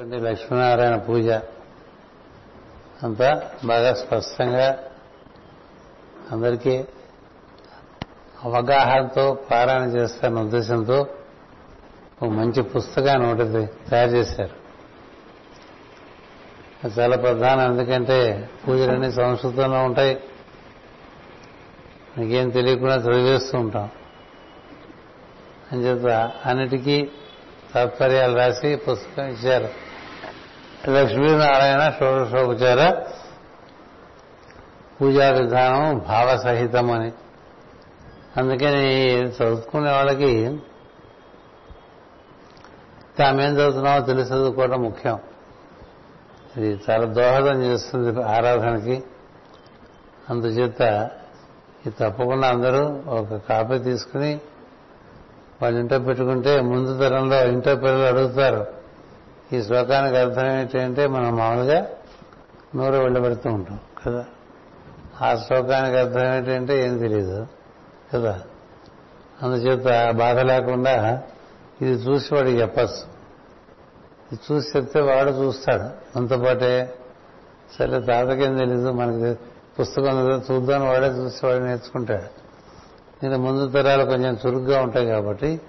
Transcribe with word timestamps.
లక్ష్మీనారాయణ 0.00 0.96
పూజ? 0.96 1.28
అంతా 3.02 3.50
బాగా 3.64 3.94
స్పష్టంగా 3.94 4.78
అందరికీ 6.32 6.84
అవగాహనతో 8.44 9.38
పారాయణ 9.50 9.82
చేస్తారన్న 9.82 10.40
ఉద్దేశంతో 10.40 11.06
ఒక 12.22 12.28
మంచి 12.28 12.62
పుస్తకాన్ని 12.62 13.32
ఒకటి 13.32 13.72
తయారు 13.90 14.10
చేశారు. 14.10 14.56
అది 16.84 17.00
చాలా 17.00 17.16
ప్రధానం. 17.16 17.72
ఎందుకంటే 17.72 18.50
పూజలన్నీ 18.68 19.12
సంస్కృతంలో 19.12 19.84
ఉంటాయి. 19.84 20.20
మనకేం 22.18 22.50
తెలియకుండా 22.50 22.94
చదివేస్తూ 22.94 23.58
ఉంటాం. 23.58 23.90
అని 25.72 25.80
చేత 25.80 26.32
అన్నిటికీ 26.46 27.10
తాత్పర్యాలు 27.74 28.36
రాసి 28.36 28.76
పుస్తకం 28.76 29.24
ఇచ్చారు. 29.24 29.81
లక్ష్మీనారాయణ 30.88 31.92
షోడశోపచార 31.98 33.02
పూజా 35.00 35.30
విధానం 35.30 35.98
భావసహితం 35.98 36.90
అని 36.90 37.12
అందుకని 38.36 39.12
చదువుకునే 39.20 39.92
వాళ్ళకి 39.92 40.58
తామేం 43.18 43.54
చదువుతున్నామో 43.54 44.06
తెలిసి 44.06 44.32
చదువుకోవడం 44.32 44.82
ముఖ్యం. 44.82 45.18
ఇది 46.56 46.80
చాలా 46.90 47.04
దోహదం 47.04 47.62
చేస్తుంది 47.62 48.22
ఆరాధనకి. 48.22 49.02
అందుచేత 50.30 51.10
ఇది 51.86 51.90
తప్పకుండా 51.90 52.48
అందరూ 52.48 53.02
ఒక 53.06 53.34
కాపీ 53.48 53.78
తీసుకుని 53.78 54.40
వాళ్ళు 55.62 55.80
ఇంట్లో 55.80 55.98
పెట్టుకుంటే 55.98 56.60
ముందు 56.60 56.98
తరంలో 56.98 57.44
ఇంట్లో 57.44 57.76
పిల్లలు 57.76 58.02
అడుగుతారు. 58.02 58.81
ఈ 59.52 59.62
శ్లోకానికి 59.62 60.16
అర్థం 60.16 60.46
ఏంటంటే 60.46 61.06
మనం 61.06 61.36
మామూలుగా 61.36 61.86
నూరు 62.76 62.96
వెళ్ళబెడుతూ 62.96 63.50
ఉంటాం 63.50 63.80
కదా? 64.06 64.24
ఆ 65.22 65.36
శ్లోకానికి 65.36 65.96
అర్థం 65.96 66.34
ఏంటంటే 66.34 66.86
ఏం 66.86 66.98
తెలియదు 66.98 67.46
కదా? 68.14 68.40
అందుచేత 69.42 70.10
బాధ 70.10 70.38
లేకుండా 70.38 71.22
ఇది 71.80 71.90
చూసి 71.90 72.34
వాడికి 72.34 72.60
చెప్పచ్చు 72.60 73.12
ఇది 74.32 74.40
చూసి 74.52 74.78
చెప్తే 74.78 75.00
వాడు 75.00 75.30
చూస్తాడు. 75.30 76.18
అంతపాటే 76.18 76.94
సరే 77.78 78.00
తాతకేం 78.00 78.56
తెలీదు 78.56 78.92
మనకి 78.92 79.44
పుస్తకం 79.80 80.42
చూద్దాం 80.50 80.88
వాడే 80.88 81.06
చూసి 81.06 81.46
వాడు 81.46 81.64
నేర్చుకుంటాడు. 81.64 82.42
నేను 83.22 83.38
ముందు 83.38 83.68
తరాలు 83.68 84.04
కొంచెం 84.04 84.38
చురుగ్గా 84.46 84.82
ఉంటాయి 84.82 85.06
కాబట్టి 85.06 85.60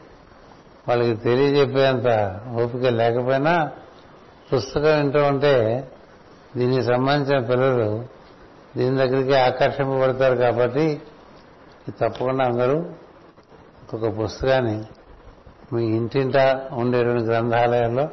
వాళ్ళకి 0.88 1.16
తెలియజెప్పేంత 1.16 2.40
ఓపిక 2.64 2.82
లేకపోయినా 2.82 3.72
పుస్తకం 4.54 4.98
వింటూ 4.98 5.24
ఉంటే 5.24 5.88
దీనికి 6.56 6.84
సంబంధించిన 6.84 7.40
పిల్లలు 7.46 8.06
దీని 8.78 8.98
దగ్గరికి 8.98 9.36
ఆకర్షింపబడతారు 9.36 10.36
కాబట్టి 10.36 11.02
తప్పకుండా 11.90 12.46
అందరూ 12.46 12.86
ఒక 13.94 14.24
పుస్తకాన్ని 14.24 14.84
మీ 15.74 15.86
ఇంటింటా 15.86 16.70
ఉండేటువంటి 16.74 17.24
గ్రంథాలయాల్లో 17.24 18.10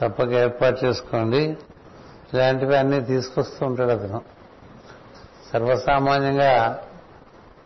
తప్పక 0.00 0.28
ఏర్పాటు 0.28 0.84
చేసుకోండి. 0.84 1.56
ఇలాంటివి 2.34 2.76
అన్నీ 2.76 3.00
తీసుకొస్తూ 3.00 3.66
ఉంటాడు 3.66 3.90
అతను. 3.90 4.22
సర్వసామాన్యంగా 5.52 6.78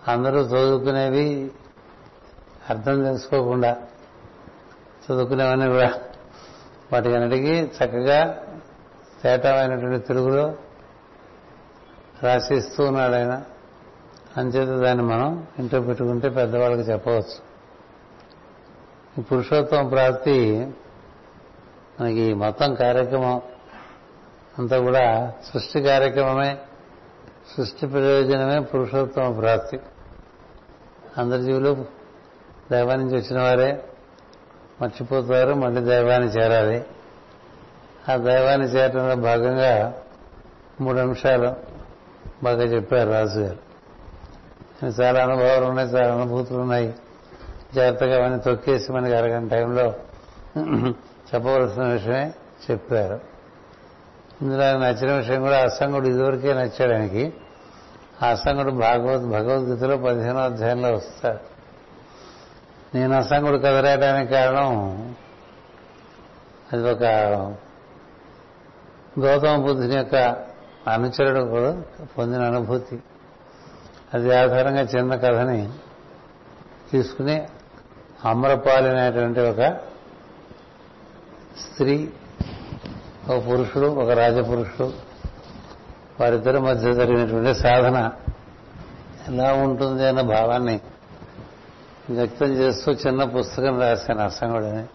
అందరూ 0.09 0.41
చదువుకునేవి 0.41 1.51
అర్థం 2.71 3.05
తెలుసుకోకుండా 3.05 3.77
చదువుకునేవన్నీ 5.05 5.69
కూడా. 5.69 6.01
వాటికి 6.93 7.15
అన్నిటికీ 7.15 7.53
చక్కగా 7.53 8.47
తేటమైనటువంటి 9.23 10.07
తెలుగులో 10.07 10.55
రాసిస్తూ 12.23 12.85
ఉన్నాడు 12.85 13.15
ఆయన. 13.15 13.43
అంచేత 14.37 14.83
దాన్ని 14.83 15.05
మనం 15.05 15.47
ఇంట్లో 15.59 15.81
పెట్టుకుంటే 15.81 16.29
పెద్దవాళ్ళకి 16.29 16.91
చెప్పవచ్చు. 16.91 17.55
ఈ 19.19 19.23
పురుషోత్తమ 19.23 19.89
ప్రాప్తి 19.89 20.71
మనకి 22.01 22.35
మొత్తం 22.35 22.75
కార్యక్రమం 22.75 23.43
అంతా 24.59 24.79
కూడా 24.79 25.33
సృష్టి 25.53 25.83
కార్యక్రమమే 25.83 26.59
సృష్టి 27.57 27.87
ప్రయోజనమే 27.87 28.61
పురుషోత్తమ 28.61 29.41
ప్రాప్తి. 29.41 29.81
అందరి 31.19 31.43
జీవులు 31.43 31.85
దైవాన్ని 32.73 33.17
వచ్చిన 33.17 33.41
వారే 33.41 33.89
మర్చిపోతారు 34.83 35.55
మళ్ళీ 35.55 35.81
దైవాన్ని 35.81 36.29
చేరాలి. 36.29 36.85
ఆ 38.09 38.17
దైవాన్ని 38.17 38.67
చేరడంలో 38.67 39.17
భాగంగా 39.17 39.95
మూడు 40.81 40.99
అంశాలు 40.99 41.55
బాగా 42.43 42.63
చెప్పారు 42.63 43.11
రాజు 43.11 43.41
గారు 43.41 43.59
చాలా 45.01 45.23
అనుభవాలు 45.23 45.65
ఉన్నాయి 45.65 45.89
చాలా 45.89 46.15
అనుభూతులు 46.15 46.59
ఉన్నాయి. 46.59 46.95
జాగ్రత్తగా 47.75 48.17
అవన్నీ 48.17 48.41
తొక్కేసి 48.41 48.93
మనకి 48.93 49.15
అరగంట 49.15 49.51
టైంలో 49.51 49.95
చెప్పవలసిన 51.31 51.83
విషయమే 51.83 52.33
చెప్పారు. 52.71 53.21
ఇందులో 54.43 54.65
ఆయన 54.67 54.77
నచ్చిన 54.77 55.13
విషయం 55.13 55.41
కూడా 55.43 55.63
అసంగుడు 55.63 56.09
ఇదివరకే 56.09 56.55
నచ్చాడు 56.55 56.93
ఆయనకి. 56.93 57.33
ఆ 58.23 58.27
అసంగుడు 58.27 58.71
భాగవత్ 58.71 59.23
భగవద్గీతలో 59.23 59.97
పదిహేనో 59.97 60.39
అధ్యాయంలో 60.39 60.93
వస్తాడు. 60.93 61.54
నేను 62.95 63.15
అసంగుడు 63.15 63.57
కదరేయడానికి 63.57 64.33
కారణం 64.33 64.97
అది 66.73 66.91
ఒక 66.91 67.03
గౌతమ 69.21 69.57
బుద్ధుని 69.57 69.97
యొక్క 69.97 70.37
అనుచరుడు 70.89 71.41
కూడా 71.41 71.83
పొందిన 72.19 72.43
అనుభూతి. 72.43 72.99
అది 74.15 74.37
ఆధారంగా 74.39 74.81
చిన్న 74.81 75.15
కథని 75.15 75.71
తీసుకుని 76.91 77.49
అమరపాలి 78.25 78.89
అనేటువంటి 78.89 79.41
ఒక 79.41 79.61
స్త్రీ 81.61 82.09
ఒక 83.29 83.47
పురుషుడు 83.47 83.87
ఒక 83.87 84.11
రాజపురుషుడు 84.11 84.93
వారిద్దరి 86.21 86.59
మధ్య 86.61 86.95
జరిగినటువంటి 86.95 87.61
సాధన 87.61 88.13
ఎలా 89.29 89.53
ఉంటుంది 89.53 90.09
అన్న 90.09 90.21
భావాన్ని 90.21 90.81
వ్యక్తం 92.11 92.47
చేస్తూ 92.47 92.93
చిన్న 92.93 93.25
పుస్తకం 93.25 93.81
రాశాను 93.81 94.21
అసంగుడని 94.21 94.87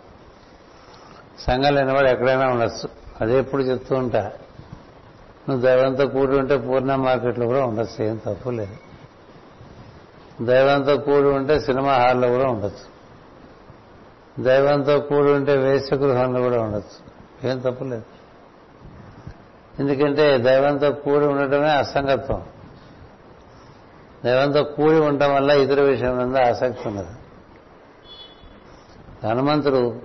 సంఘం 1.40 1.76
లేనివాడు 1.76 2.08
ఎక్కడైనా 2.08 2.50
ఉండొచ్చు. 2.50 2.90
అదే 3.22 3.40
ఎప్పుడు 3.40 3.62
చెప్తూ 3.62 3.96
ఉంటా. 3.96 4.32
నువ్వు 5.50 5.62
దైవంతో 5.62 6.08
కూడి 6.08 6.38
ఉంటే 6.38 6.58
పూర్ణ 6.58 6.96
మార్కెట్లో 6.96 7.46
కూడా 7.46 7.66
ఉండొచ్చు 7.66 8.06
ఏం 8.06 8.22
తప్పు 8.26 8.50
లేదు. 8.50 8.78
దైవంతో 10.44 10.98
కూడి 10.98 11.28
ఉంటే 11.28 11.60
సినిమా 11.60 11.94
హాల్లో 11.94 12.30
కూడా 12.30 12.48
ఉండొచ్చు. 12.48 13.00
దైవంతో 14.44 15.00
కూడి 15.00 15.32
ఉంటే 15.32 15.58
వేశ్యగృహంలో 15.58 16.42
కూడా 16.42 16.62
ఉండొచ్చు. 16.62 17.10
ఏం 17.50 17.60
తప్పు 17.60 17.84
లేదు. 17.84 18.04
ఎందుకంటే 19.80 20.38
దైవంతో 20.38 20.92
కూడి 20.92 21.26
ఉండటమే 21.26 21.70
అసంగత్వం. 21.70 22.44
దైవంతో 24.26 24.64
కూడి 24.64 25.00
ఉండటం 25.00 25.36
వల్ల 25.36 25.52
ఇతర 25.52 25.82
విషయం 25.82 26.18
మీద 26.18 26.38
ఆసక్తి 26.38 26.88
ఉన్నది 26.88 27.08
హనుమంతుడు 29.28 30.02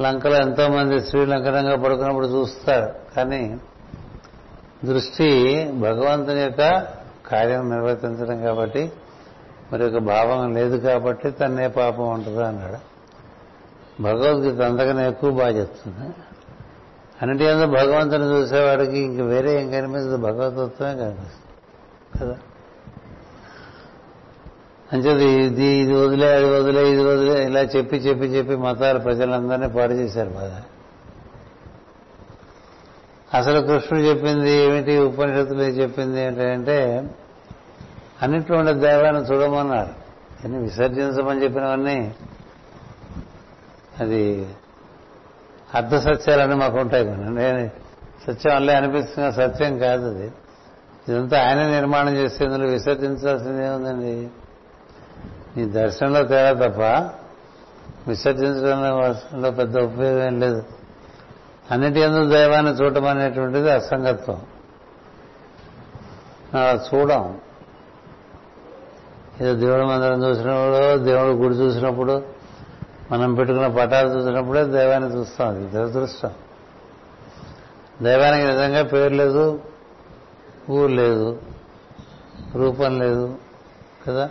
లంకలో 0.00 0.36
ఎంతోమంది 0.36 1.00
శ్రీలంకనంగా 1.00 1.76
పడుకున్నప్పుడు 1.76 2.26
చూస్తారు. 2.26 3.14
కానీ 3.16 3.58
దృష్టి 4.84 5.64
భగవంతుని 5.72 6.40
యొక్క 6.40 6.86
కార్యం 7.26 7.70
నిర్వర్తించడం 7.70 8.42
కాబట్టి 8.42 8.92
మరి 9.72 9.84
ఒక 9.84 9.98
భావం 9.98 10.54
లేదు 10.54 10.76
కాబట్టి 10.76 11.30
తన్నే 11.30 11.68
పాపం 11.68 12.10
ఉంటుంది 12.10 12.44
అన్నాడు. 12.44 12.92
భగవద్గీత 14.02 14.60
అంతకన్నా 14.60 15.06
ఎక్కువ 15.06 15.30
బాగా 15.30 15.48
చెప్తుంది. 15.48 16.14
అన్నిటి 17.22 17.44
భగవంతుని 17.66 18.24
చూసేవాడికి 18.24 18.98
ఇంక 18.98 19.20
వేరే 19.20 19.60
ఏం 19.60 19.70
కనిపిస్తుంది? 19.70 20.16
భగవతత్వమే 20.16 20.94
కనిపిస్తుంది. 20.94 21.42
కదా? 22.20 22.36
అంచేది 24.92 25.24
ఇది 25.24 25.64
ఇది 25.64 25.92
వదిలే 25.92 26.34
అది 26.34 26.50
వదిలే 26.50 26.92
ఇది 26.92 27.04
వదిలే 27.04 27.44
ఇలా 27.44 27.60
చెప్పి 27.60 27.96
చెప్పి 27.96 28.24
చెప్పి 28.24 28.56
మతాల 28.56 28.98
ప్రజలందరినీ 28.98 29.68
పాడు 29.68 29.92
చేశారు 29.92 30.30
బాగా. 30.30 30.62
అసలు 33.34 33.60
కృష్ణుడు 33.60 34.04
చెప్పింది 34.04 34.50
ఏమిటి 34.50 34.98
ఉపనిషత్తులు 34.98 35.62
చెప్పింది 35.62 36.20
ఏంటంటే 36.20 37.08
అన్నిట్లో 38.22 38.58
ఉండే 38.58 38.72
దైవాన్ని 38.72 39.22
చూడమన్నారు. 39.22 40.02
అని 40.44 40.58
విసర్జించమని 40.58 41.42
చెప్పినవన్నీ 41.42 42.14
అది 44.00 44.46
అర్ధ 45.74 45.96
సత్యాలన్నీ 45.96 46.56
మాకు 46.56 46.78
ఉంటాయి 46.78 47.04
నేను 47.06 47.70
సత్యం 48.26 48.56
అల్లే 48.56 48.74
అనిపిస్తున్న 48.74 49.30
సత్యం 49.30 49.78
కాదు 49.78 50.06
అది. 50.06 50.32
ఇదంతా 51.08 51.48
ఆయన 51.48 51.66
నిర్మాణం 51.66 52.16
చేస్తే 52.16 52.44
ఇందులో 52.44 52.66
విసర్జించాల్సింది 52.66 53.64
ఏముందండి 53.64 54.28
నీ 55.56 55.64
దర్శనంలో 55.64 56.24
తేడా 56.24 56.68
తప్ప 56.68 56.80
విసర్జించడంలో 58.08 59.50
పెద్ద 59.50 59.78
ఉపయోగం 59.78 60.26
ఏం 60.26 60.40
లేదు. 60.40 60.64
అన్నిటి 61.70 62.00
ఎందుకు 62.00 62.28
దైవాన్ని 62.28 62.72
చూడటం 62.72 63.06
అనేటువంటిది 63.06 63.70
అసంగత్వం. 63.70 64.42
అలా 66.54 66.84
చూడం. 66.94 67.40
ఏదో 69.40 69.54
దేవుడి 69.54 69.86
మందిరం 69.86 70.24
చూసినప్పుడు 70.24 71.04
దేవుడు 71.04 71.32
గుడి 71.32 71.54
చూసినప్పుడు 71.54 72.22
మనం 73.12 73.34
పెట్టుకున్న 73.34 73.66
పటాలు 73.66 74.08
చూసినప్పుడే 74.08 74.64
దైవాన్ని 74.64 75.16
చూస్తాం. 75.16 75.48
అది 75.48 75.66
దురదృష్టం 75.66 76.30
దైవానికి 78.02 78.46
నిజంగా 78.46 78.82
పేరు 78.82 79.14
లేదు 79.14 79.60
ఊరు 80.70 80.92
లేదు 80.92 81.38
రూపం 82.54 82.98
లేదు 82.98 83.34
కదా? 84.06 84.28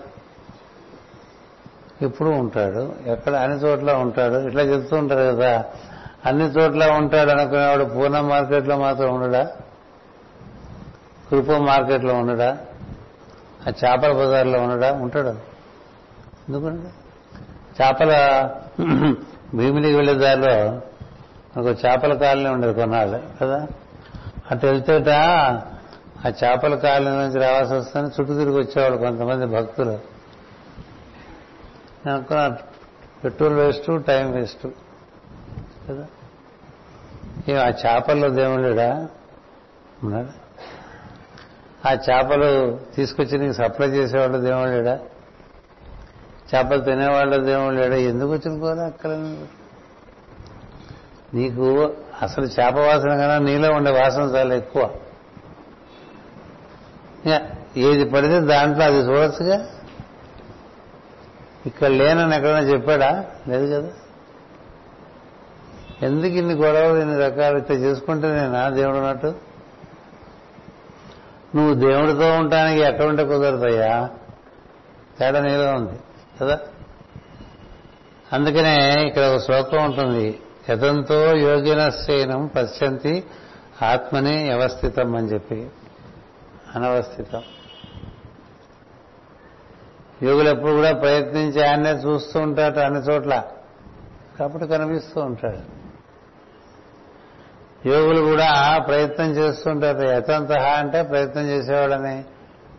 ఎప్పుడు 2.01 2.30
ఉంటాడు. 2.30 2.95
ఎక్కడ 3.06 3.36
అన్ని 3.36 3.57
చోట్ల 3.57 3.94
ఉంటాడు. 3.94 4.36
ఇట్లా 4.36 4.63
చెప్తూ 4.63 4.95
ఉంటారు 4.98 5.36
కదా. 5.36 5.65
అన్ని 6.25 6.45
చోట్ల 6.45 6.92
ఉంటాడు 6.92 7.30
అనుకునేవాడు 7.30 7.83
పూర్ణ 7.83 8.19
మార్కెట్లో 8.19 8.77
మాత్రం 8.77 9.15
ఉండడా? 9.15 9.48
కృప 11.30 11.51
మార్కెట్లో 11.51 12.13
ఉండడా? 12.13 12.57
ఆ 13.68 13.71
చేపల 13.86 14.12
బజార్లో 14.12 14.59
ఉండడా? 14.62 14.94
ఉంటాడు 14.94 15.51
ఎందుకంటే 16.50 16.89
చేపల 17.83 18.12
భీమిలికి 19.56 19.95
వెళ్ళే 19.95 20.13
దారిలో 20.13 20.81
మనకు 21.57 21.69
చేపల 21.69 22.13
కాలనీ 22.13 22.50
ఉండేది 22.50 22.74
కొన్నాళ్ళు 22.74 23.21
కదా? 23.42 23.68
అటు 24.51 24.65
వెళ్తేట 24.65 25.09
ఆ 26.25 26.31
చేపల 26.44 26.75
కాలనీ 26.75 27.15
నుంచి 27.18 27.39
రావాల్సి 27.39 27.74
వస్తుంది 27.74 28.07
చుట్టూ 28.07 28.33
తిరిగి 28.33 28.57
వచ్చేవాడు 28.57 28.98
కొంతమంది 28.98 29.45
భక్తులు. 29.45 30.00
నేను 32.06 32.56
పెట్రోల్ 33.24 33.53
వేస్ట్ 33.53 34.03
టైం 34.03 34.31
వేస్ట్. 34.31 34.68
కదా? 35.89 36.07
ఆ 37.63 37.68
చేపల్లో 37.68 38.30
దేవుళ్ళుడా 38.30 39.09
ఉన్నాడు? 40.03 40.42
ఆ 41.88 41.92
చేపలు 41.92 42.80
తీసుకొచ్చి 42.95 43.38
నీకు 43.38 43.53
సప్లై 43.53 43.88
చేసేవాళ్ళు 43.88 44.38
దేవుళ్ళేడా 44.38 45.00
చేపలు 46.56 46.81
తినేవాళ్ళు 46.81 47.45
దేవుళ్ళేడా 47.45 47.95
ఎందుకు 47.95 48.31
వచ్చిన 48.31 48.59
కూర 48.59 48.77
అక్కడ? 48.80 49.09
నీకు 51.33 51.94
అసలు 52.21 52.45
చేప 52.45 52.75
వాసన 52.75 53.09
కన్నా 53.09 53.38
నీలో 53.38 53.74
ఉండే 53.74 53.92
వాసన 53.92 54.21
చాలా 54.21 54.56
ఎక్కువ. 54.56 54.95
ఏది 57.77 58.09
పడితే 58.09 58.39
దాంట్లో 58.39 58.86
అది 58.86 58.98
చూడొచ్చుగా? 58.98 59.68
ఇక్కడ 61.66 61.88
లేనని 61.88 62.36
ఎక్కడైనా 62.36 62.60
చెప్పాడా? 62.60 63.25
లేదు 63.48 63.81
కదా. 63.81 63.92
ఎందుకు 66.02 66.34
ఇన్ని 66.34 66.54
గొడవలు 66.54 67.00
ఇన్ని 67.00 67.18
రకాలు? 67.18 67.58
ఇట్లా 67.58 67.75
చేసుకుంటే 67.75 68.28
నేనా 68.28 68.69
దేవుడు 68.69 68.98
అన్నట్టు? 68.98 69.36
నువ్వు 71.56 71.74
దేవుడితో 71.74 72.31
ఉండటానికి 72.31 72.81
ఎక్కడ 72.81 73.06
ఉంటే 73.06 73.25
కుదరదయ్యా? 73.25 74.10
తేడా 75.19 75.42
నీలో 75.42 75.74
ఉంది 75.74 76.00
కదా? 76.42 76.60
అందుకనే 78.34 79.06
ఇక్కడ 79.08 79.24
ఒక 79.24 79.40
శ్లోకం 79.40 79.86
ఉంటుంది. 79.86 80.40
యతంతో 80.69 81.36
యోగినశ్చైనం 81.36 82.52
పశ్యంతి 82.56 83.24
ఆత్మని 83.81 84.44
వ్యవస్థితం 84.44 85.16
అని 85.16 85.28
చెప్పి. 85.28 85.69
అనవస్థితం. 86.75 87.42
యోగులు 90.24 90.50
ఎప్పుడు 90.50 90.72
కూడా 90.72 90.94
ప్రయత్నించి 90.94 91.68
ఆయన్నే 91.68 91.92
చూస్తూ 91.92 92.40
ఉంటాడు 92.40 92.80
అన్ని 92.80 93.00
చోట్ల. 93.00 93.44
కాబట్టి 94.40 94.68
కనిపిస్తూ 94.68 95.22
ఉంటాడు. 95.22 95.82
యోగులు 97.88 98.22
కూడా 98.22 98.78
ప్రయత్నం 98.88 99.32
చేస్తుంటారు 99.32 100.08
యతంత 100.08 100.52
అంటే 100.52 101.02
ప్రయత్నం 101.02 101.44
చేసేవాళ్ళని. 101.44 102.24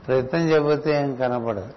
ప్రయత్నం 0.06 0.50
చేయబోతే 0.50 0.90
ఏం 0.90 1.16
కనపడదు. 1.16 1.68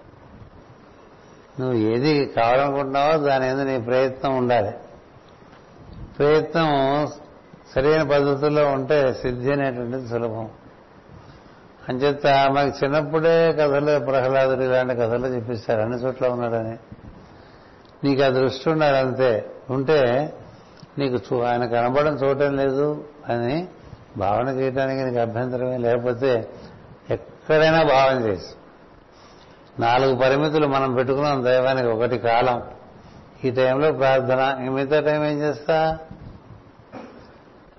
నువ్వు 1.59 1.73
ఏది 1.73 2.25
కావాలనుకుంటున్నావో 2.25 3.17
దాని 3.17 3.45
మీద 3.45 3.67
నీ 3.67 3.79
ప్రయత్నం 3.79 4.37
ఉండాలి. 4.37 4.71
ప్రయత్నం 6.19 7.07
సరైన 7.75 8.03
పద్ధతుల్లో 8.03 8.67
ఉంటే 8.67 9.13
సిద్ధి 9.13 9.51
అనేటువంటిది 9.51 10.07
సులభం. 10.09 10.49
అంచేత 11.89 12.27
మాకు 12.27 12.85
చిన్నప్పుడే 12.85 13.53
కథలు 13.53 14.05
ప్రహ్లాదుడు 14.05 14.63
ఇలాంటి 14.63 14.95
కథలు 14.95 15.27
చెప్పిస్తారు. 15.27 15.81
అన్ని 15.81 15.97
చోట్ల 15.97 16.27
ఉన్నాడని 16.27 16.77
నీకు 18.03 18.23
ఆ 18.23 18.27
దృష్టి 18.27 18.69
ఉండాలి 18.69 18.97
అంతే. 18.97 19.51
ఉంటే 19.69 20.33
నీకు 20.97 21.15
చూ 21.15 21.41
ఆయన 21.41 21.65
కనబడడం 21.65 22.15
చూడటం 22.15 22.55
లేదు 22.55 23.05
అని 23.29 23.67
భావన 24.17 24.47
చేయడానికి 24.47 25.03
నీకు 25.03 25.19
అభ్యంతరమే. 25.19 25.77
లేకపోతే 25.77 26.49
ఎక్కడైనా 27.09 27.83
భావన 27.83 28.17
చేసి. 28.25 28.55
నాలుగు 29.81 30.15
పరిమితులు 30.15 30.67
మనం 30.67 30.93
పెట్టుకున్నాం 30.93 31.43
దైవానికి. 31.43 31.87
ఒకటి 31.87 32.17
కాలం. 32.17 32.63
ఈ 33.43 33.51
టైంలో 33.51 33.91
ప్రార్థన. 33.91 34.57
మిగతా 34.59 34.99
టైం 34.99 35.25
ఏం 35.25 35.39
చేస్తా? 35.39 35.97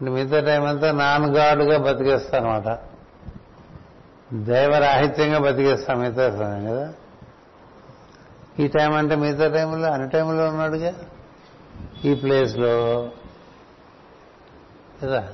మిగతా 0.03 0.41
టైం 0.41 0.67
అంతా 0.67 0.93
నాన్ 0.93 1.37
గాడ్గా 1.37 1.79
బతికేస్తా 1.79 2.39
అనమాట 2.39 2.96
దైవరాహిత్యంగా 4.33 5.39
బతికేస్తాం 5.39 5.99
మిగతా 5.99 6.31
సమయం 6.31 6.67
కదా. 6.67 6.93
ఈ 8.59 8.69
టైం 8.69 8.95
అంటే 8.95 9.17
మిగతా 9.17 9.55
టైంలో 9.55 9.93
అన్ని 9.93 10.09
టైంలో 10.09 10.49
ఉన్నాడుగా? 10.49 10.95
ఈ 12.05 12.15
ప్లేస్లో 12.15 13.09
కదా? 15.03 15.29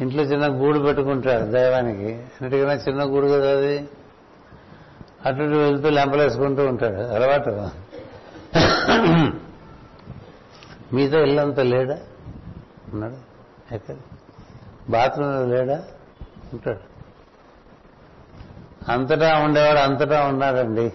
ఇంట్లో 0.00 0.22
చిన్న 0.22 0.46
గూడు 0.46 0.78
పెట్టుకుంటాడు 0.78 1.44
దైవానికి. 1.44 2.14
అన్నిటికన్నా 2.14 2.74
చిన్న 2.74 3.04
గూడు 3.04 3.26
కదా 3.26 3.50
అది? 3.50 3.88
అటు 5.26 5.42
ఇటు 5.42 5.56
వెళ్తూ 5.56 5.90
లెంపలేసుకుంటూ 5.90 6.66
ఉంటాడు. 6.66 6.94
అలవాటు. 6.94 7.68
మీతో 10.94 11.18
ఇల్లంతా 11.20 11.62
లేడా? 11.62 11.98
ఉన్నాడు? 12.92 13.16
ఎక్కడ? 13.74 13.94
బాత్రూంలో 14.90 15.46
లేడా? 15.46 15.84
ఉంటాడు. 16.52 16.92
అంతటా 18.92 19.38
ఉండేవాడు 19.38 19.78
అంతటా 19.78 20.26
ఉన్నాడండి. 20.26 20.92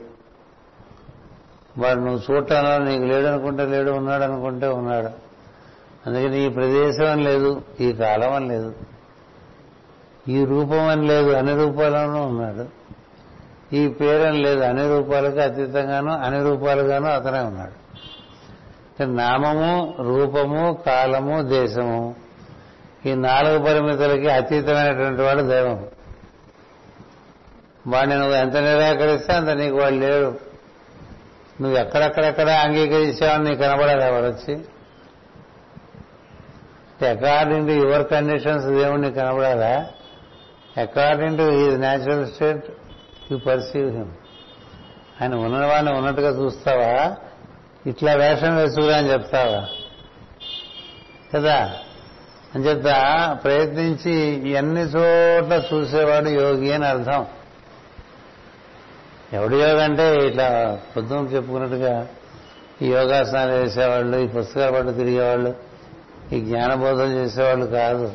వాడు 1.77 1.99
నువ్వు 1.99 2.33
చూడటానో 2.33 2.83
నీకు 2.83 3.03
లేడు 3.03 3.27
అనుకుంటే 3.27 3.65
లేడు 3.65 3.91
ఉన్నాడు 3.91 4.23
అనుకుంటే 4.23 4.67
ఉన్నాడు. 4.67 5.09
అందుకని 6.07 6.45
ఈ 6.45 6.49
ప్రదేశం 6.49 7.11
అని 7.11 7.23
లేదు 7.23 7.61
ఈ 7.79 7.93
కాలం 7.93 8.33
అని 8.33 8.47
లేదు. 8.47 8.75
ఈ 10.27 10.45
రూపం 10.45 10.87
అని 10.87 11.07
లేదు 11.07 11.31
అన్ని 11.31 11.55
రూపాలను 11.55 12.27
ఉన్నాడు. 12.27 12.65
ఈ 13.75 13.87
పేరని 13.87 14.37
లేదు 14.37 14.59
అన్ని 14.59 14.87
రూపాలకు 14.87 15.39
అతీతంగాను 15.39 16.11
అన్ని 16.11 16.43
రూపాలుగాను 16.43 17.05
అతనే 17.05 17.39
ఉన్నాడు. 17.39 17.87
నామము 19.03 19.95
రూపము 19.99 20.83
కాలము 20.85 21.41
దేశము. 21.41 22.26
ఈ 23.07 23.15
నాలుగు 23.15 23.65
పరిమితులకి 23.65 24.29
అతీతమైనటువంటి 24.29 25.21
వాడు 25.21 25.41
దైవం. 25.41 25.87
వాడిని 27.87 28.15
నువ్వు 28.15 28.33
ఎంత 28.33 28.57
నిరాకరిస్తే 28.57 29.33
అంత 29.33 29.49
నీకు 29.49 29.77
వాడు 29.77 29.93
లేడు. 29.93 30.39
నువ్వు 31.61 31.77
ఎక్కడెక్కడెక్కడ 31.77 32.49
అంగీకరించావని 32.49 33.43
నీకు 33.43 33.61
కనబడాలి 33.61 34.11
వాడు 34.11 34.25
వచ్చి? 34.25 34.55
అకార్డింగ్ 37.09 37.67
టు 37.67 37.71
యువర్ 37.71 38.07
కండిషన్స్ 38.07 38.65
దేవుడిని 38.65 39.11
కనబడాలా? 39.11 39.87
According 40.81 41.37
to 41.37 41.43
his 41.43 41.79
natural 41.79 42.27
state 42.27 42.65
you 43.31 43.37
perceive 43.37 43.91
him 43.91 44.11
ఆయన 45.21 45.35
ఉన్నవాడిని 45.35 45.91
ఉన్నట్టుగా 45.91 46.43
చూస్తావా? 46.43 47.15
ఇట్లా 47.87 48.13
వేషం 48.13 48.57
వేసుకురా 48.57 48.97
అని 48.97 49.11
చెప్తావా? 49.11 49.67
కదా? 51.35 51.79
అని 52.55 52.65
చెప్తా 52.65 53.33
ప్రయత్నించి 53.43 54.13
ఎన్ని 54.49 54.81
చోట్ల 54.81 55.63
చూసేవాడు 55.73 56.29
యోగి 56.29 56.73
అని 56.73 56.85
అర్థం. 56.85 57.25
ఎవడు 59.33 59.55
యోగ 59.55 59.83
అంటే 59.83 60.15
ఇట్లా 60.15 60.79
పొద్దున 60.97 61.17
చెప్పుకున్నట్టుగా 61.17 62.07
ఈ 62.81 62.87
యోగాసనాలు 62.87 63.51
వేసేవాళ్ళు 63.51 64.17
ఈ 64.17 64.27
పుస్తకాలు 64.27 64.71
పట్టు 64.71 64.91
తిరిగేవాళ్ళు 64.91 65.55
ఈ 66.33 66.39
జ్ఞానబోధన 66.39 67.05
చేసేవాళ్ళు 67.05 67.65
కాదు. 67.65 68.11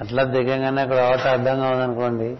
అట్లా 0.00 0.22
దిగంగానే 0.22 0.82
అక్కడ 0.82 0.96
అవట 0.96 1.20
అడ్డంగా 1.20 1.68
ఉందనుకోండి. 1.68 2.36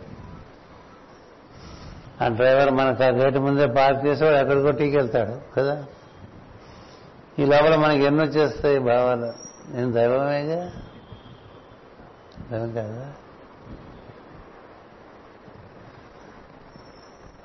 ఆ 2.24 2.28
డ్రైవర్ 2.28 2.70
మనకు 2.70 3.04
ఆ 3.04 3.06
గేటు 3.06 3.38
ముందే 3.38 3.66
పార్క్ 3.66 4.06
చేసేవాడు 4.06 4.36
ఎక్కడికో 4.36 4.70
టీకెళ్తాడు 4.70 5.54
కదా? 5.54 5.84
ఈ 7.38 7.44
లోపల 7.44 7.76
మనకి 7.76 8.04
ఎన్నో 8.04 8.24
చేస్తాయి 8.24 8.78
భావాలు? 8.78 9.53
నేను 9.68 9.92
దైవమేగా? 9.92 10.70
దైవం 12.52 12.72
కాదా? 12.72 13.12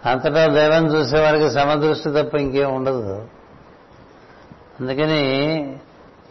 అంతటా 0.06 0.48
దైవం 0.48 0.96
చూసేవాడికి 0.96 1.50
సమదృష్టి 1.50 2.10
తప్ప 2.10 2.36
ఇంకేం 2.36 2.76
ఉండదు. 2.76 3.28
అందుకని 4.80 5.22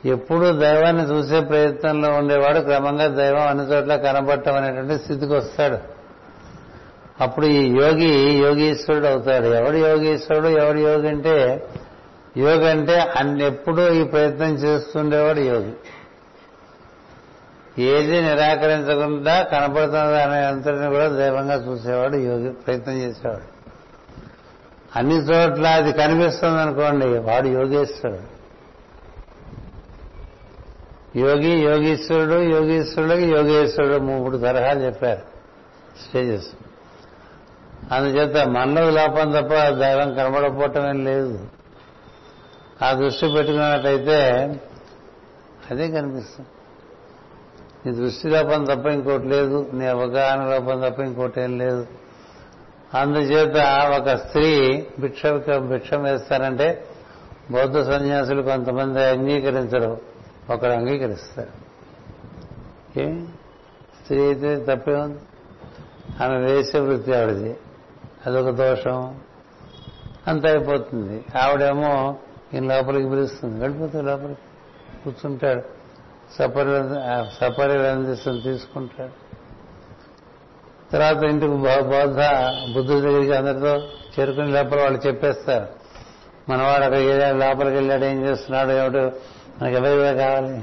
ఎప్పుడు 0.04 0.52
దైవాన్ని 0.52 1.02
చూసే 1.02 1.40
ప్రయత్నంలో 1.40 2.09
ఉండేవాడు 2.11 2.61
క్రమంగా 2.61 3.07
దైవం 3.07 3.40
అన్ని 3.40 3.64
చోట్ల 3.64 3.97
కనబడటం 3.97 4.54
అనేటువంటి 4.54 5.02
స్థితికి 5.02 5.33
వస్తాడు. 5.33 5.78
అప్పుడు 7.21 7.47
ఈ 7.47 7.68
యోగి 7.83 8.35
యోగీశ్వరుడు 8.38 9.07
అవుతాడు. 9.07 9.47
ఎవడు 9.47 9.76
యోగీశ్వరుడు 9.76 10.49
ఎవడు 10.49 10.78
యోగి 10.78 11.09
అంటే 11.09 11.66
యోగి 12.37 12.70
అంటే 12.70 13.00
అన్నెప్పుడూ 13.00 13.92
ఈ 13.92 14.04
ప్రయత్నం 14.04 14.54
చేస్తుండేవాడు 14.54 15.40
యోగి. 15.40 15.73
ఏది 17.82 18.20
నిరాకరించకుండా 18.20 19.42
కనపడుతున్నది 19.42 20.23
అనే 20.23 20.44
అంతటిని 20.44 20.90
కూడా 20.90 21.08
దైవంగా 21.08 21.54
చూసేవాడు 21.54 22.16
యోగి 22.16 22.50
ప్రయత్నం 22.50 22.94
చేసేవాడు. 22.94 23.58
అన్ని 24.97 25.14
చోట్ల 25.14 25.66
అది 25.66 25.92
కనిపిస్తుంది 25.92 26.61
అనుకోండి 26.61 27.18
వాడు 27.18 27.49
యోగేశ్వరుడు. 27.49 28.38
యోగి 31.18 31.50
యోగీశ్వరుడు 31.50 32.35
యోగీశ్వరుడికి 32.35 33.25
యోగేశ్వరుడు 33.25 33.99
మూడు 33.99 34.38
తరహాలు 34.38 34.80
చెప్పారు 34.80 35.20
స్టేజెస్. 36.08 36.47
అందుచేత 37.92 38.47
మనలో 38.47 38.90
లోపం 38.90 39.30
తప్ప 39.30 39.68
దైవం 39.68 40.14
కనబడపోవటమే 40.14 40.92
లేదు. 40.92 41.49
ఆ 42.85 42.92
దృష్టి 42.92 43.32
పెట్టుకున్నట్టయితే 43.32 44.32
అదే 45.70 45.90
కనిపిస్తుంది. 45.90 46.49
నీ 47.87 48.04
దృష్టి 48.04 48.28
లోపం 48.28 48.64
తప్ప 48.64 48.87
ఇంకోటి 48.87 49.26
లేదు 49.26 49.70
నీ 49.75 49.87
అవగాహన 49.87 50.50
లోపం 50.50 50.90
తప్ప 50.90 51.00
ఇంకోటి 51.00 51.40
ఏం 51.40 51.58
లేదు. 51.58 51.87
అందుచేత 52.94 53.56
ఒక 54.00 54.16
స్త్రీ 54.16 54.87
భిక్ష 55.00 55.26
భిక్షం 55.56 56.02
వేస్తారంటే 56.02 56.87
బౌద్ధ 57.50 57.80
సన్యాసులు 57.80 58.42
కొంతమంది 58.42 59.04
అంగీకరించరు 59.04 60.00
ఒకరు 60.50 60.73
అంగీకరిస్తారు. 60.73 61.68
ఏ? 63.00 63.20
స్త్రీ 64.02 64.23
అయితే 64.23 64.56
తప్పే 64.56 64.94
ఉంది. 64.94 65.18
ఆమె 66.25 66.37
వేసే 66.37 66.78
వృత్తి 66.78 67.14
ఆవిడది. 67.14 67.56
అదొక 68.26 68.50
దోషం. 68.50 69.20
అంత 70.26 70.47
అయిపోతుంది. 70.47 71.25
ఆవిడేమో 71.38 72.16
ఈయన 72.54 72.64
లోపలికి 72.74 73.08
పిలుస్తుంది. 73.08 73.60
వెళ్ళిపోతే 73.60 74.02
లోపలికి 74.02 74.40
కూర్చుంటాడు. 75.04 75.62
సపరి 76.34 76.70
సపరి 77.40 77.88
అందిస్తుంది 77.88 78.42
తీసుకుంటాడు. 78.42 79.14
తర్వాత 80.92 81.16
ఇంటికి 81.16 81.52
బోధ 81.52 82.20
బుద్ధుడి 82.74 83.00
దగ్గరికి 83.00 83.32
అందరితో 83.32 83.74
చేరుకుని 84.14 84.52
లోపల 84.52 84.80
వాళ్ళు 84.82 85.00
చెప్పేస్తారు. 85.06 85.66
మనవాడు 86.48 86.84
అక్కడ 86.84 86.98
ఏదైనా 86.98 87.48
లోపలికి 87.48 87.76
వెళ్ళాడు 87.76 88.04
ఏం 88.04 88.24
చేస్తున్నాడు 88.26 88.70
ఏమిటో 88.70 89.02
మనకి 89.60 89.74
ఎవరిగా 89.74 90.12
కావాలి? 90.14 90.56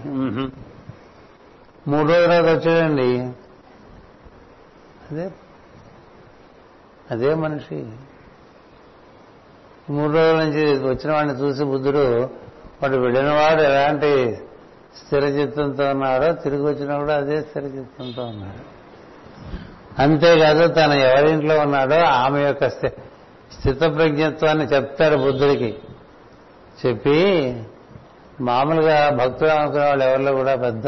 మూడు 1.89 2.07
రోజుల 2.07 2.25
తర్వాత 2.25 2.55
వచ్చాడండి. 2.55 3.09
అదే 5.11 5.31
అదే 7.11 7.33
మనిషి. 7.35 7.79
మూడు 9.89 10.13
రోజుల 10.13 10.43
నుంచి 10.43 10.87
వచ్చిన 10.89 11.11
వాడిని 11.11 11.33
చూసి 11.33 11.63
బుద్ధుడు 11.63 12.29
వాడు 12.83 12.97
వెళ్ళినవాడు 12.97 13.61
ఎలాంటి 13.61 14.39
స్థిరచిత్తంతో 14.97 15.89
ఉన్నాడో 15.89 16.33
తిరిగి 16.33 16.63
వచ్చినా 16.63 16.97
కూడా 16.97 17.15
అదే 17.15 17.41
స్థిరచిత్తంతో 17.41 18.23
ఉన్నాడు. 18.23 18.75
అంతేకాదు 20.01 20.67
తను 20.67 20.93
ఎవరింట్లో 20.93 21.59
ఉన్నాడో 21.59 21.95
ఆమె 21.95 22.45
యొక్క 22.45 22.69
స్థితప్రజ్ఞత్వాన్ని 22.69 24.65
చెప్తాడు 24.65 25.15
బుద్ధుడికి. 25.15 25.75
చెప్పి 26.85 27.17
మామూలుగా 28.41 29.09
భక్తులు 29.09 29.49
అనుకునే 29.49 29.85
వాళ్ళు 29.85 30.05
ఎవరిలో 30.05 30.31
కూడా 30.31 30.55
పెద్ద 30.55 30.87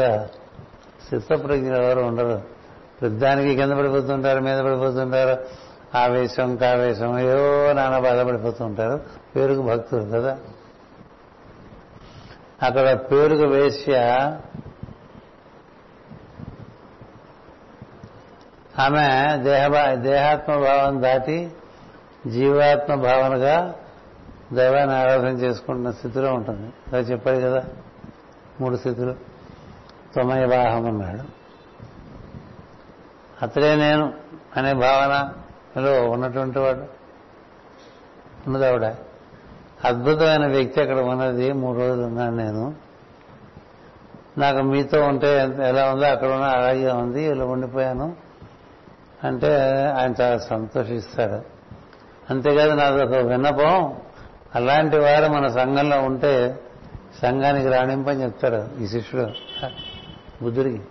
స్థితప్రజ్ఞలు 1.04 1.82
ఎవరు 1.82 2.00
ఉండరు. 2.00 2.42
పెద్దానికి 3.02 3.56
కింద 3.56 3.72
పడిపోతుంటారు 3.72 4.40
మీద 4.40 4.60
పడిపోతుంటారు. 4.60 5.67
ఆవేశం 5.94 6.56
కావేశం 6.56 7.18
ఏవో 7.18 7.72
నాన్న 7.72 7.98
బాధపడిపోతుంటారు. 7.98 9.00
పేరుకు 9.36 9.62
భక్తులు 9.62 10.04
కదా. 10.04 10.38
అక్కడ 12.62 12.92
పేరుకు 12.92 13.42
వేశ్య 13.42 13.96
ఆమె 18.78 19.36
దేహ 19.42 19.94
దేహాత్మ 19.94 20.54
భావం 20.54 21.02
దాటి 21.02 21.50
జీవాత్మ 22.26 22.94
భావనగా 22.94 23.74
దైవాన్ని 24.52 24.96
ఆరాధన 24.96 25.26
చేసుకుంటున్న 25.26 25.90
స్థితిలో 25.90 26.34
ఉంటుంది. 26.34 26.66
అలా 26.66 26.98
చెప్పాడు 26.98 27.38
కదా. 27.38 27.64
మూడు 28.60 28.76
స్థితులు. 28.76 29.12
త్వమయవాహం 30.12 30.86
అన్నాడు. 30.86 31.22
అతడే 33.42 33.76
నేను 33.76 34.12
అనే 34.56 34.72
భావన 34.72 35.32
హలో 35.78 36.10
ఉన్నటువంటి 36.10 36.58
వాడు. 36.58 36.80
ఉన్నది 38.46 38.66
ఆవిడ. 38.66 38.84
అద్భుతమైన 39.84 40.46
వ్యక్తి 40.46 40.80
అక్కడ 40.80 40.98
ఉన్నది. 40.98 41.52
మూడు 41.52 41.78
రోజులు 41.78 42.06
ఉన్నాను 42.06 42.36
నేను. 42.36 42.74
నాకు 44.38 44.58
మీతో 44.58 45.02
ఉంటే 45.02 45.38
ఎలా 45.68 45.92
ఉందో 45.92 46.06
అక్కడ 46.06 46.28
ఉన్న 46.28 46.44
అలాగే 46.44 46.90
ఉంది. 46.92 47.24
ఇలా 47.24 47.44
ఉండిపోయాను. 47.44 48.16
అంటే 49.24 49.56
ఆయన 49.98 50.14
చాలా 50.20 50.38
సంతోషిస్తాడు. 50.38 51.42
అంతేకాదు 52.30 52.72
నాకు 52.72 52.96
ఒక 52.96 53.26
విన్నపం. 53.26 53.94
అలాంటి 54.54 54.98
వారు 54.98 55.26
మన 55.26 55.46
సంఘంలో 55.46 56.00
ఉంటే 56.00 56.60
సంఘానికి 57.22 57.68
రాణింపని 57.68 58.22
చెప్తారు 58.22 58.82
ఈ 58.82 58.86
శిష్యుడు. 58.86 59.30
బుద్ధుడికి. 60.44 60.82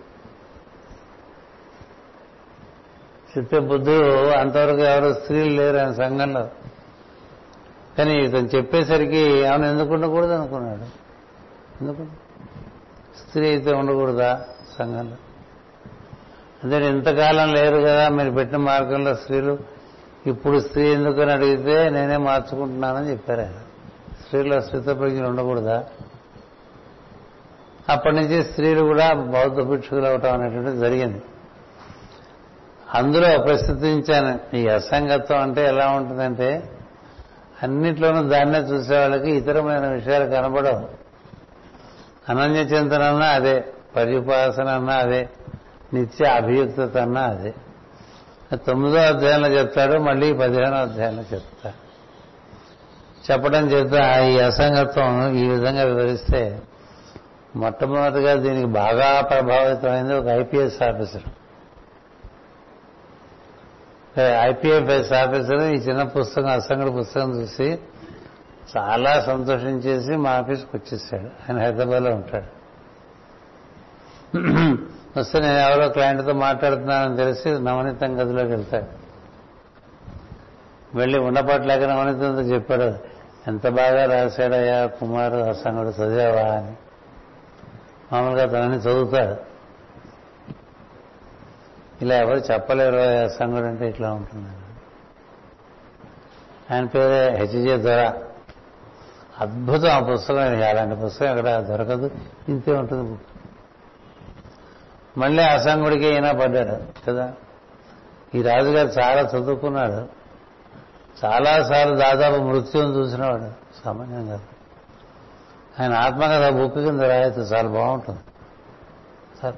చెప్తే 3.28 3.58
బుద్ధుడు 3.58 4.26
అంతవరకు 4.26 4.78
ఎవరు 4.78 5.12
స్త్రీలు 5.12 5.56
లేరు 5.56 5.76
ఆయన 5.76 5.92
సంఘంలో. 5.92 6.48
కానీ 7.98 8.14
ఇతను 8.14 8.48
చెప్పేసరికి 8.56 9.44
ఆమెను 9.44 9.72
ఎందుకు 9.72 9.94
ఉండకూడదు 9.94 10.32
అనుకున్నాడు. 10.32 10.84
ఎందుకు? 11.80 12.06
స్త్రీ 13.18 13.48
అయితే 13.48 13.72
ఉండకూడదా 13.72 14.44
సంఘంలో? 14.78 15.16
అంటే 16.64 16.88
ఇంతకాలం 16.88 17.54
లేరు 17.54 17.76
కదా 17.76 18.08
మీరు 18.08 18.30
పెట్టిన 18.30 18.56
మార్గంలో 18.56 19.14
స్త్రీలు. 19.14 19.58
ఇప్పుడు 20.26 20.60
స్త్రీ 20.60 20.92
ఎందుకని 20.92 21.32
అడిగితే 21.32 21.90
నేనే 21.90 22.16
మార్చుకుంటున్నానని 22.16 23.10
చెప్పారు 23.10 23.40
ఆయన. 23.40 23.54
స్త్రీలో 24.24 24.60
స్థితప్రజ్ఞలు 24.60 25.28
ఉండకూడదా? 25.28 25.84
అప్పటి 27.88 28.14
నుంచి 28.14 28.44
స్త్రీలు 28.44 28.84
కూడా 28.84 29.12
బౌద్ధ 29.12 29.60
భిక్షుకులు 29.60 30.06
అవటం 30.06 30.34
అనేటువంటిది 30.34 30.78
జరిగింది. 30.78 31.22
అందులో 32.94 33.38
ప్రసిద్ధించాను 33.38 34.56
ఈ 34.56 34.68
అసంగత్వం 34.68 35.42
అంటే 35.42 35.66
ఎలా 35.66 35.88
ఉంటుందంటే 35.88 36.70
అన్నిట్లోనూ 37.62 38.22
దాన్నే 38.22 38.58
చూసేవాళ్ళకి 38.58 39.30
ఇతరమైన 39.30 39.86
విషయాలు 39.86 40.30
కనబడవు. 40.30 40.88
అనన్య 42.28 42.58
చింతన 42.58 43.02
అన్నా 43.02 43.26
అదే 43.26 43.64
పర్యుపాసన 43.96 44.68
అన్నా 44.68 44.94
అదే 44.94 45.28
నిత్య 45.94 46.24
అభియుక్తత 46.24 46.98
అన్నా 46.98 47.20
అదే. 47.20 47.54
తొమ్మిదో 48.56 48.98
అధ్యాయంలో 48.98 49.48
చెప్తాడు 49.48 49.98
మళ్ళీ 49.98 50.32
పదిహేనో 50.32 50.76
అధ్యాయంలో 50.76 51.22
చెప్తాడు. 51.22 51.88
చెప్పడం 53.32 53.66
చేత 53.66 53.92
ఈ 54.22 54.38
అసంగత్వం 54.38 55.34
ఈ 55.34 55.48
విధంగా 55.48 55.82
వివరిస్తే 55.82 56.62
మొట్టమొదటిగా 57.56 58.34
దీనికి 58.34 58.66
బాగా 58.66 59.20
ప్రభావితమైంది 59.20 60.14
ఒక 60.14 60.26
ఐపీఎస్ 60.26 60.82
ఆఫీసర్. 60.82 61.22
ఐపీఎఫ్ఎస్ 64.40 65.12
ఆఫీసర్ 65.12 65.62
ఈ 65.62 65.74
చిన్న 65.74 66.02
పుస్తకం 66.02 66.46
అసంగడి 66.46 66.90
పుస్తకం 66.90 67.40
చూసి 67.40 67.78
చాలా 68.76 69.20
సంతోషించేసి 69.20 70.16
మా 70.16 70.30
ఆఫీస్కి 70.30 70.76
వచ్చేసాడు. 70.76 71.24
ఆయన 71.24 71.58
హైదరాబాద్లో 71.58 72.10
ఉంటాడు. 72.10 72.58
వస్తే 75.18 75.40
నేను 75.40 75.58
ఎవరో 75.58 75.88
క్లయింట్తో 75.88 76.32
మాట్లాడుతున్నానని 76.32 77.16
తెలిసి 77.16 77.50
నవనీతం 77.50 78.20
గదిలోకి 78.20 78.48
వెళ్తాడు. 78.48 79.08
వెళ్ళి 80.98 81.18
ఉండపట్లేక 81.18 81.82
నవనీతంతో 81.84 82.40
చెప్పాడు 82.40 83.18
ఎంత 83.46 83.68
బాగా 83.68 84.04
రాశాడయ్యా 84.04 84.86
కుమారు 84.86 85.36
అసంగుడు 85.36 85.88
చదివావా? 85.88 86.52
అని. 86.52 86.72
మామూలుగా 88.12 88.46
తనని 88.46 88.76
చదువుతాడు. 88.76 89.36
ఇలా 92.02 92.14
ఎవరు 92.14 92.36
చెప్పలేరు 92.36 93.28
సంగుడు 93.28 93.66
అంటే 93.66 93.88
ఇట్లా 93.88 94.12
ఉంటుంది. 94.12 94.48
ఆయన 96.74 96.84
పేరే 96.84 97.36
హెచ్జే 97.36 97.76
దొర. 97.76 98.12
అద్భుతం 99.40 99.88
ఆ 99.88 100.00
పుస్తకం 100.00 100.38
అలాంటి 100.38 100.96
పుస్తకం 100.96 101.30
అక్కడ 101.30 101.58
దొరకదు. 101.58 102.10
ఇంతే 102.48 102.72
ఉంటుంది 102.72 103.10
బుక్. 103.10 103.22
మళ్ళీ 105.18 105.42
అసంగుడికి 105.42 106.06
అయినా 106.06 106.32
పడ్డాడు 106.32 107.06
కదా? 107.06 107.32
ఈ 108.34 108.42
రాజుగారు 108.42 108.88
చాలా 108.88 109.20
చదువుకున్నాడు. 109.20 110.08
చాలాసార్లు 111.24 111.96
దాదాపు 111.96 112.36
మృత్యువును 112.36 112.92
చూసినవాడు 112.92 113.50
సామాన్యంగా. 113.84 114.40
ఆయన 115.80 115.94
ఆత్మకథ 115.94 116.48
బుక్ 116.52 116.74
కింద 116.74 117.00
రాయొచ్చు 117.00 117.42
చాలా 117.42 117.68
బాగుంటుంది. 117.68 118.20
సార్ 119.42 119.54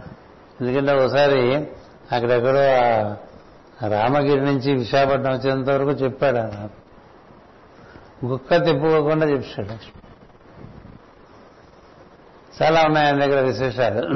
ఎందుకంటే 0.60 0.92
ఒకసారి 0.92 1.70
అక్కడెక్కడో 2.12 2.60
రామగిరి 3.88 4.40
నుంచి 4.40 4.74
విశాఖపట్నం 4.74 5.32
వచ్చేంత 5.32 5.70
వరకు 5.70 5.90
చెప్పాడు 5.90 6.36
ఆయన. 6.36 6.68
గుక్క 8.26 8.56
తిప్పుకోకుండా 8.56 9.26
చెప్పాడు. 9.26 10.00
చాలా 12.62 12.82
ఉన్నాయి 12.82 13.06
ఆయన 13.06 13.24
దగ్గర 13.24 13.40
విశేషాలు. 13.40 14.06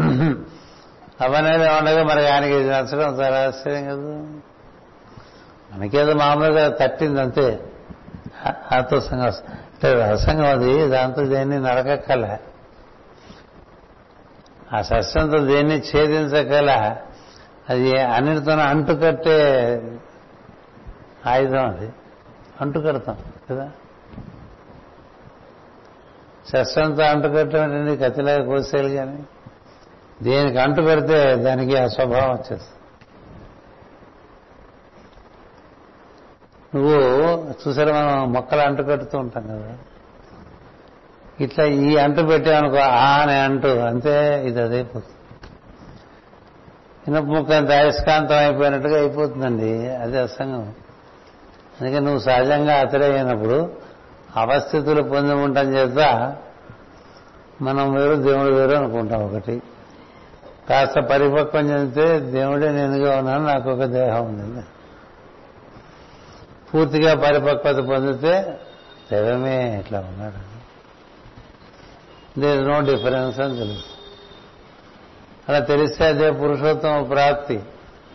అవన్నీ 1.25 1.69
ఉండగా 1.69 2.05
మరి 2.05 2.29
ఆయనకి 2.29 2.53
ఇది 2.53 2.71
నచ్చడం 2.71 3.21
చాలా 3.21 3.49
ఆశ్చర్యం 3.49 3.85
కదా. 3.85 4.41
మనకేదో 5.77 6.15
మామూలుగా 6.15 6.69
తట్టింది 6.69 7.21
అంతే. 7.21 7.61
ఆత్మసంగం 8.73 9.27
అంటే 9.27 9.93
రసంగం 9.93 10.47
అది 10.47 10.89
దాంతో 10.89 11.25
దేన్ని 11.25 11.59
నరకక్కల. 11.59 12.37
ఆ 14.73 14.83
సస్యంతో 14.83 15.39
దేన్ని 15.39 15.79
ఛేదించగల 15.79 16.97
అది 17.71 18.01
అన్నిటితో 18.01 18.51
అంటుకట్టే 18.51 19.81
ఆయుధం 21.27 21.69
అది. 21.69 21.93
అంటుకడతాం 22.61 23.17
కదా? 23.51 23.71
శస్త్రంతో 26.53 27.03
అంటుకట్టడం 27.03 27.97
కత్తిలాగా 27.97 28.45
కోసేయాలి 28.45 28.95
కానీ. 28.95 29.25
దేనికి 30.23 30.59
అంటు 30.59 30.83
పెడితే 30.83 31.37
దానికి 31.37 31.77
ఆ 31.77 31.87
స్వభావం 31.87 32.31
వచ్చేస్తుంది. 32.31 32.75
నువ్వు 36.75 36.93
చూసారా 37.53 37.93
మనం 37.93 38.33
మొక్కలు 38.33 38.61
అంటు 38.61 38.83
కట్టుతూ 38.83 39.19
ఉంటాం 39.19 39.47
కదా? 39.47 39.79
ఇట్లా 41.41 41.65
ఈ 41.65 41.97
అంటు 41.97 42.23
పెట్టామనుకో 42.23 42.77
ఆ 42.77 43.23
అనే 43.23 43.39
అంటు 43.39 43.67
అంతే 43.67 44.47
ఇది 44.47 44.63
అదైపోతుంది 44.63 45.24
ఇనప 47.09 47.23
ముక్క 47.23 47.53
అంత 47.53 47.71
అయస్కాంతం 47.71 48.37
అయిపోయినట్టుగా 48.37 48.99
అయిపోతుందండి. 48.99 49.89
అది 49.89 50.19
అసంగం. 50.19 50.75
అందుకే 51.81 52.01
నువ్వు 52.01 52.19
సహజంగా 52.19 52.75
అతడే 52.75 53.13
అయినప్పుడు 53.13 53.73
అవస్థితులు 54.37 55.03
పొంది 55.03 55.35
ఉండటం 55.35 55.75
చేత 55.75 56.37
మనం 57.63 57.93
వేరు 57.93 58.15
దేవుడు 58.15 58.55
వేరు 58.55 58.77
అనుకుంటాం 58.77 59.25
ఒకటి. 59.25 59.63
కాస్త 60.69 61.01
పరిపక్వం 61.01 61.71
చెందితే 61.71 62.19
దేవుడే 62.19 62.73
నేనుగా 62.73 63.19
ఉన్నాను 63.19 63.47
నాకు 63.47 63.71
ఒక 63.71 63.85
దేహం 63.85 64.25
ఉంది. 64.25 64.65
పూర్తిగా 66.75 67.15
పరిపక్వత 67.15 67.77
పొందితే 67.85 68.61
దైవమే 69.13 69.79
ఇట్లా 69.79 69.99
ఉన్నాడు. 69.99 70.55
దేర్ 72.41 72.69
నో 72.69 72.81
డిఫరెన్స్ 72.81 73.41
అని 73.41 73.59
తెలుసు. 73.59 73.94
అలా 75.49 75.59
తెలిస్తే 75.59 76.05
అదే 76.05 76.31
పురుషోత్తమ 76.31 77.03
ప్రాప్తి. 77.03 77.61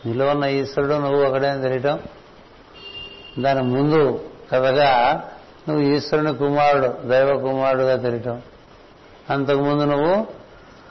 నీలో 0.06 0.28
ఉన్న 0.28 0.44
ఈశ్వరుడు 0.44 0.94
నువ్వు 0.94 1.24
ఒకడే 1.24 1.58
తెలియటం. 1.62 2.00
దాని 3.40 3.62
ముందు 3.62 4.26
కథగా 4.52 5.24
నువ్వు 5.70 5.84
ఈశ్వరుని 5.84 6.36
కుమారుడు 6.36 7.08
దైవ 7.08 7.40
కుమారుడుగా 7.40 7.96
తెలియటం. 7.96 8.42
అంతకుముందు 9.30 9.84
నువ్వు 9.84 10.28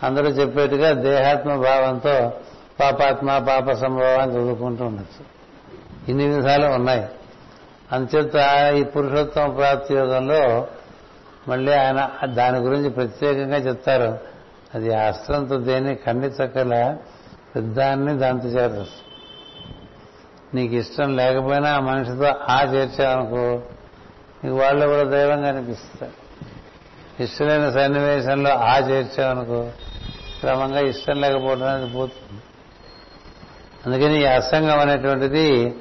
అందరూ 0.03 0.29
చెప్పేట్టుగా 0.29 0.93
దేహాత్మ 0.93 1.57
భావంతో 1.57 2.33
పాపాత్మ 2.81 3.39
పాప 3.39 3.73
సంభవాన్ని 3.73 4.37
చదువుకుంటూ 4.37 4.85
ఉండొచ్చు. 4.85 5.25
ఇన్ని 6.09 6.27
విధాలు 6.27 6.67
ఉన్నాయి. 6.67 7.07
అంచేత 7.93 8.75
ఈ 8.77 8.85
పురుషోత్తమ 8.85 9.47
ప్రాప్తి 9.47 9.95
యోగంలో 9.95 10.67
మళ్ళీ 11.49 11.73
ఆయన 11.73 12.11
దాని 12.25 12.59
గురించి 12.59 12.91
ప్రత్యేకంగా 12.91 13.57
చెప్తారు. 13.57 14.19
అది 14.75 14.95
అస్త్రంతో 14.95 15.57
దేన్ని 15.59 15.95
చక్కల 16.29 16.97
పెద్దాన్ని 17.57 18.19
దాంతో 18.19 18.49
చేరదు. 18.49 18.87
నీకు 20.55 20.75
ఇష్టం 20.75 21.17
లేకపోయినా 21.17 21.71
ఆ 21.71 21.81
మనిషితో 21.81 22.25
ఆ 22.49 22.63
చేర్చావనుకో 22.63 23.63
నీకు 24.45 24.57
వాళ్ళు 24.57 24.87
కూడా 24.87 25.03
దైవంగా 25.03 25.49
అనిపిస్తారు. 25.49 26.13
ఇష్టమైన 27.23 27.71
సన్నివేశంలో 27.71 28.51
ఆ 28.51 28.79
చేర్చావనుకో 28.79 29.71
క్రమంగా 30.41 30.81
ఇష్టం 30.81 31.21
లేకపోవడం 31.21 31.69
అనేది 31.69 31.93
పోతుంది. 31.93 32.43
అందుకని 33.87 34.23
ఈ 34.23 34.25
అసంగం 34.25 34.79
అనేటువంటిది 34.79 35.75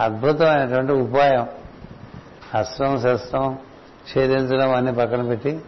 అద్భుతమైనటువంటి 0.00 0.92
ఉపాయం. 0.92 1.48
అస్త్రం 2.54 3.00
శస్త్రం 3.00 3.58
ఛేదించడం 4.10 4.72
అన్ని 4.72 4.94
పక్కన 4.94 5.22
పెట్టి 5.28 5.60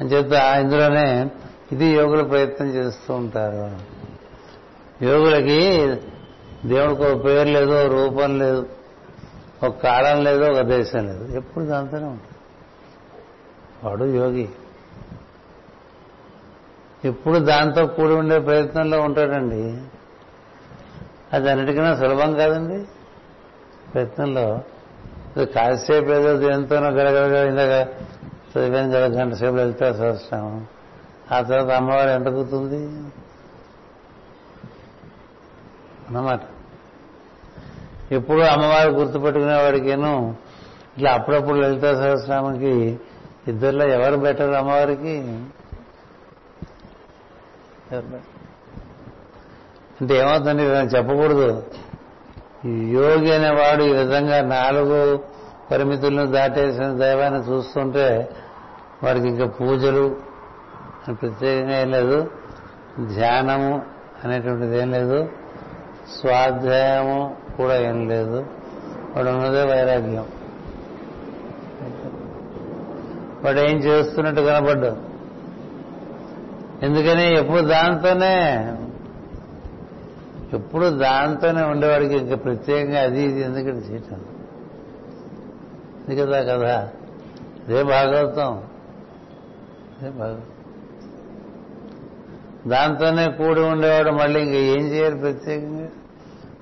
అని 0.00 0.08
చెప్తా 0.08 0.58
ఇందులోనే 0.58 1.30
ఇది 1.72 1.86
యోగులు 1.86 2.24
ప్రయత్నం 2.24 2.68
చేస్తూ 2.68 3.14
ఉంటారు. 3.14 3.78
యోగులకి 5.04 5.86
దేవుడికి 6.64 7.02
ఒక 7.02 7.24
పేరు 7.24 7.48
లేదు 7.48 7.70
ఒక 7.70 7.92
రూపం 7.92 8.38
లేదు 8.38 8.68
ఒక 9.62 9.76
కాలం 9.76 10.24
లేదు 10.24 10.44
ఒక 10.44 10.60
దేశం 10.60 11.06
లేదు. 11.06 11.36
ఎప్పుడు 11.36 11.64
దాంతోనే 11.64 12.04
ఉంటాడు 12.04 12.40
వాడు 13.86 14.04
యోగి. 14.04 14.48
ఎప్పుడు 17.04 17.38
దాంతో 17.38 17.86
కూడి 17.86 18.12
ఉండే 18.12 18.38
ప్రయత్నంలో 18.38 19.00
ఉంటాడండి. 19.00 19.80
అది 21.32 21.50
అన్నిటికన్నా 21.50 21.96
సులభం 21.96 22.34
కాదండి. 22.34 22.84
ప్రయత్నంలో 23.92 24.60
కాసేపు 25.44 26.10
ఏదో 26.10 26.36
దేంతోనో 26.36 26.88
గడగడగా 26.88 27.48
ఇందాక 27.48 27.88
చదివాను 28.56 28.88
కదా 28.90 29.06
గంట 29.06 29.32
సేపు 29.34 29.54
వెళ్తే 29.54 29.86
చూస్తాము 29.86 30.79
ఆ 31.34 31.40
తర్వాత 31.40 31.76
అమ్మవారు 31.76 32.10
ఎంత 32.10 32.26
కూతుంది 32.26 33.12
అన్నమాట. 36.08 36.40
ఎప్పుడు 38.12 38.40
అమ్మవారు 38.40 38.90
గుర్తుపెట్టుకునేవాడికేను 38.90 40.36
ఇట్లా 40.96 41.10
అప్పుడప్పుడు 41.10 41.56
లలిత 41.56 41.94
సహస్రామకి 41.94 42.98
ఇద్దరిలో 43.48 43.88
ఎవరు 43.88 44.16
బెటర్ 44.16 44.54
అమ్మవారికి? 44.54 45.18
అంటే 50.00 50.14
ఏమవుతుంది 50.14 50.62
చెప్పకూడదు. 50.62 51.66
యోగి 52.68 53.34
అనేవాడు 53.34 53.82
ఈ 53.82 53.92
విధంగా 53.92 54.42
నాలుగు 54.42 55.24
పరిమితులను 55.70 56.26
దాటేసిన 56.26 56.92
దైవాన్ని 56.92 57.40
చూస్తుంటే 57.40 58.30
వాడికి 59.04 59.28
ఇంకా 59.28 59.46
పూజలు 59.46 60.29
ప్రత్యేకంగా 61.06 61.80
ఏం 61.80 61.90
లేదు. 61.90 62.30
ధ్యానము 63.14 63.82
అనేటువంటిది 64.24 64.78
ఏం 64.78 64.90
లేదు. 64.90 65.28
స్వాధ్యాయము 66.20 67.36
కూడా 67.56 67.76
ఏం 67.76 68.08
లేదు. 68.08 68.46
వాడు 69.16 69.28
ఉన్నదే 69.28 69.62
వైరాగ్యం. 69.62 70.26
వాడు 73.44 73.58
ఏం 73.58 73.76
చేస్తున్నట్టు 73.76 74.40
కనపడ్డు. 74.40 74.96
ఎందుకని 76.82 77.38
ఎప్పుడు 77.38 77.60
దాంతోనే 77.60 78.66
ఎప్పుడు 80.52 80.86
దాంతోనే 80.86 81.62
ఉండేవాడికి 81.62 82.14
ఇంకా 82.14 82.36
ప్రత్యేకంగా 82.36 83.00
అది 83.00 83.22
ఇది 83.22 83.40
ఎందుకంటే 83.40 83.92
చేయటం. 83.92 84.20
ఇది 86.08 86.16
కదా 86.16 86.42
కదా 86.42 86.88
ఇదే 87.68 87.82
భాగవతం. 87.82 88.62
అదే 90.00 90.10
భాగవతం. 90.10 90.49
దాంతోనే 92.68 93.30
కూడి 93.30 93.60
ఉండేవాడు 93.60 94.10
మళ్ళీ 94.10 94.40
ఇంకా 94.40 94.58
ఏం 94.58 94.92
చేయాలి 94.92 95.16
ప్రత్యేకంగా. 95.16 95.88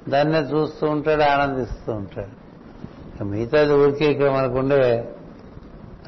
దాన్నే 0.08 0.38
చూస్తూ 0.38 0.86
ఉంటాడు 0.86 1.22
ఆనందిస్తూ 1.22 1.92
ఉంటాడు. 1.92 2.38
మిగతాది 3.24 3.72
ఊరికే 3.72 4.04
ఇక్కడ 4.04 4.30
మనకుండే 4.30 5.08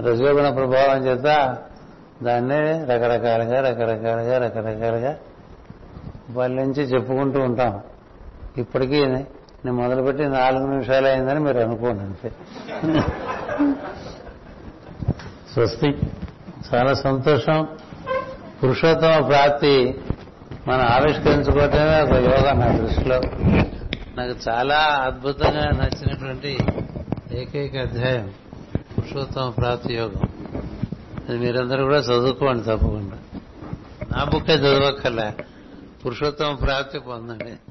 రజోగుణ 0.01 0.49
ప్రభావం 0.49 1.07
చేత 1.07 1.57
దాన్నే 2.23 2.85
రకరకాలుగా 2.85 3.61
రకరకాలుగా 3.61 4.39
రకరకాలుగా 4.39 5.17
వాళ్ళ 6.31 6.57
నుంచి 6.57 6.83
చెప్పుకుంటూ 6.83 7.41
ఉంటాం. 7.41 7.81
ఇప్పటికీ 8.59 9.07
నేను 9.07 9.73
మొదలుపెట్టి 9.73 10.25
నాలుగు 10.25 10.67
నిమిషాలు 10.67 11.07
అయిందని 11.07 11.41
మీరు 11.41 11.59
అనుకోండి 11.59 12.03
అంతే. 12.03 12.33
స్వస్తి. 15.53 15.99
చాలా 16.75 16.95
సంతోషం. 16.95 17.69
పురుషోత్తమ 18.63 19.27
ప్రాప్తి 19.27 20.01
మనం 20.69 20.81
ఆవిష్కరించుకోవటమే 20.81 22.03
ఒక 22.03 22.13
యోగ 22.13 22.53
నా 22.53 22.77
దృష్టిలో. 22.77 23.21
నాకు 24.17 24.35
చాలా 24.49 24.77
అద్భుతంగా 24.77 25.71
నచ్చినటువంటి 25.71 26.59
ఏకైక 27.33 27.77
అధ్యాయం 27.77 28.33
పురుషోత్తమ 28.99 29.49
ప్రాప్తి 29.49 29.95
యోగం. 29.95 30.29
అది 31.29 31.39
మీరందరూ 31.39 31.85
కూడా 31.85 31.99
చదువుకోండి 31.99 32.63
తప్పకుండా. 32.63 33.41
నా 34.17 34.25
బుక్కే 34.25 34.53
చదవక్కర్లే. 34.53 35.31
పురుషోత్తమ 36.07 36.55
ప్రాప్తి 36.55 36.99
పొందండి. 36.99 37.70